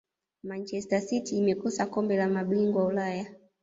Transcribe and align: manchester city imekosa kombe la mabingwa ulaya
manchester 0.47 1.01
city 1.01 1.37
imekosa 1.37 1.85
kombe 1.85 2.17
la 2.17 2.27
mabingwa 2.29 2.85
ulaya 2.85 3.25